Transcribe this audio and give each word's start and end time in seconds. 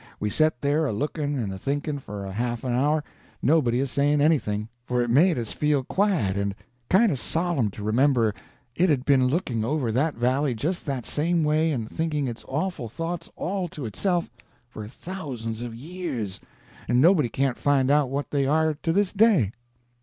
We 0.19 0.31
set 0.31 0.61
there 0.61 0.87
a 0.87 0.91
looking 0.91 1.35
and 1.37 1.53
a 1.53 1.59
thinking 1.59 1.99
for 1.99 2.25
a 2.25 2.31
half 2.33 2.63
an 2.63 2.73
hour, 2.73 3.03
nobody 3.39 3.79
a 3.81 3.85
saying 3.85 4.19
anything, 4.19 4.67
for 4.83 5.03
it 5.03 5.11
made 5.11 5.37
us 5.37 5.51
feel 5.51 5.83
quiet 5.83 6.35
and 6.35 6.55
kind 6.89 7.11
of 7.11 7.19
solemn 7.19 7.69
to 7.69 7.83
remember 7.83 8.33
it 8.75 8.89
had 8.89 9.05
been 9.05 9.27
looking 9.27 9.63
over 9.63 9.91
that 9.91 10.15
valley 10.15 10.55
just 10.55 10.87
that 10.87 11.05
same 11.05 11.43
way, 11.43 11.71
and 11.71 11.87
thinking 11.87 12.27
its 12.27 12.43
awful 12.47 12.87
thoughts 12.89 13.29
all 13.35 13.67
to 13.67 13.85
itself 13.85 14.27
for 14.67 14.87
thousands 14.87 15.61
of 15.61 15.75
years, 15.75 16.39
and 16.87 16.99
nobody 16.99 17.29
can't 17.29 17.59
find 17.59 17.91
out 17.91 18.09
what 18.09 18.31
they 18.31 18.47
are 18.47 18.73
to 18.73 18.91
this 18.91 19.13
day. 19.13 19.51